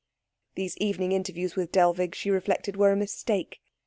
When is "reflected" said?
2.31-2.75